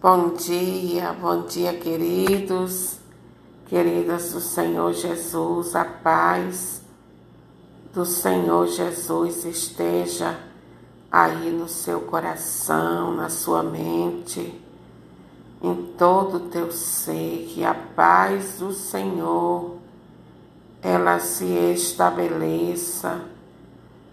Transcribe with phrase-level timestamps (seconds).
[0.00, 3.00] Bom dia, bom dia, queridos,
[3.66, 6.82] queridas do Senhor Jesus, a paz
[7.92, 10.38] do Senhor Jesus esteja
[11.10, 14.62] aí no seu coração, na sua mente,
[15.60, 19.78] em todo o teu ser, que a paz do Senhor
[20.80, 23.20] ela se estabeleça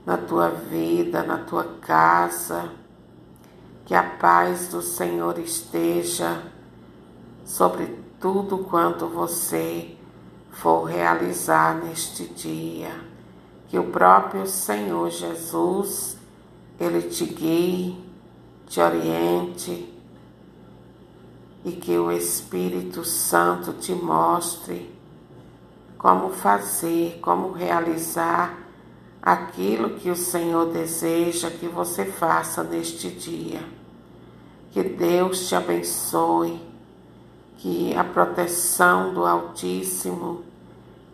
[0.03, 2.71] na tua vida, na tua casa
[3.85, 6.41] que a paz do Senhor esteja
[7.45, 9.95] sobre tudo quanto você
[10.51, 12.91] for realizar neste dia.
[13.67, 16.17] Que o próprio Senhor Jesus,
[16.79, 18.03] Ele te guie,
[18.67, 19.93] te oriente
[21.63, 24.93] e que o Espírito Santo te mostre
[25.97, 28.65] como fazer, como realizar
[29.21, 33.84] aquilo que o Senhor deseja que você faça neste dia.
[34.75, 36.61] Que Deus te abençoe,
[37.59, 40.43] que a proteção do Altíssimo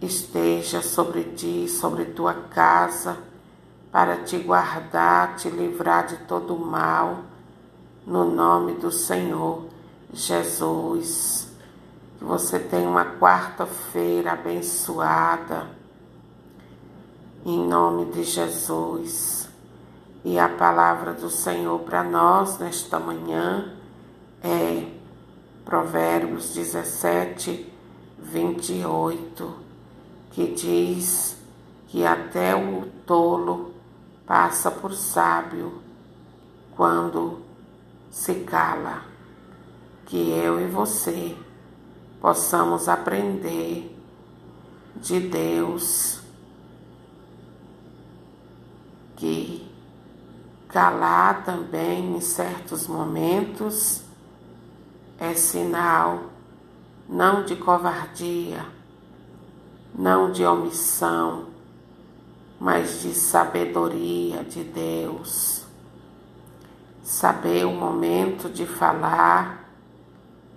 [0.01, 3.19] esteja sobre ti, sobre tua casa,
[3.91, 7.19] para te guardar, te livrar de todo mal,
[8.03, 9.65] no nome do Senhor
[10.11, 11.47] Jesus.
[12.17, 15.69] Que você tenha uma quarta-feira abençoada
[17.45, 19.50] em nome de Jesus.
[20.23, 23.73] E a palavra do Senhor para nós nesta manhã
[24.43, 24.85] é
[25.65, 27.71] Provérbios 17,
[28.19, 29.53] 28,
[30.31, 31.37] que diz
[31.87, 33.73] que até o tolo
[34.27, 35.81] passa por sábio
[36.75, 37.39] quando
[38.11, 39.03] se cala.
[40.05, 41.35] Que eu e você
[42.21, 43.97] possamos aprender
[44.97, 46.21] de Deus
[49.15, 49.70] que
[50.71, 54.01] calar também em certos momentos
[55.19, 56.31] é sinal
[57.07, 58.65] não de covardia,
[59.93, 61.47] não de omissão,
[62.57, 65.65] mas de sabedoria de Deus.
[67.03, 69.69] Saber o momento de falar,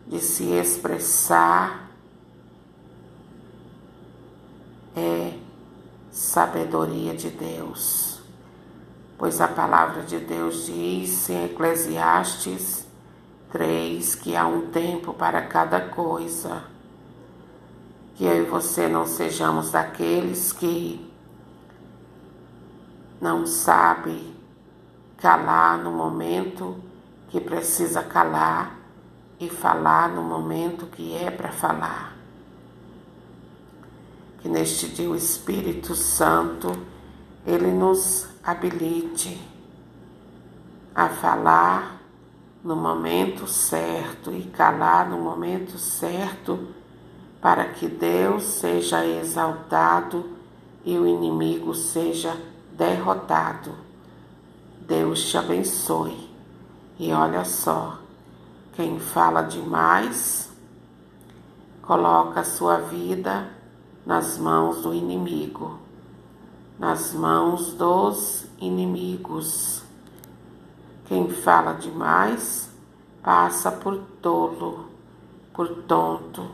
[0.07, 1.91] de se expressar,
[4.95, 5.37] é
[6.13, 8.14] sabedoria de Deus
[9.19, 12.87] pois a palavra de Deus diz em Eclesiastes
[13.51, 16.65] 3 que há um tempo para cada coisa.
[18.17, 21.11] Que eu e você não sejamos daqueles que
[23.21, 24.35] não sabe
[25.17, 26.77] calar no momento
[27.29, 28.79] que precisa calar
[29.41, 32.17] e falar no momento que é para falar.
[34.41, 36.71] Que neste dia o Espírito Santo
[37.47, 39.41] ele nos habilite
[40.95, 42.03] a falar
[42.63, 46.69] no momento certo e calar no momento certo,
[47.41, 50.31] para que Deus seja exaltado
[50.85, 52.37] e o inimigo seja
[52.73, 53.73] derrotado.
[54.81, 56.31] Deus te abençoe.
[56.99, 57.99] E olha só,
[58.75, 60.51] quem fala demais
[61.83, 63.51] coloca a sua vida
[64.07, 65.84] nas mãos do inimigo
[66.79, 69.83] nas mãos dos inimigos.
[71.07, 72.71] Quem fala demais
[73.23, 74.89] passa por tolo,
[75.53, 76.51] por tonto.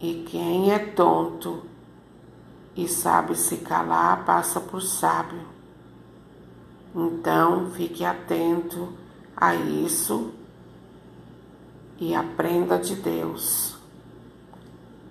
[0.00, 1.62] E quem é tonto
[2.76, 5.40] e sabe se calar passa por sábio.
[6.94, 8.92] Então fique atento
[9.36, 10.32] a isso
[11.98, 13.76] e aprenda de Deus.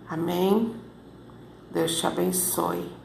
[0.07, 0.84] Amém?
[1.75, 3.04] Deus te abençoe.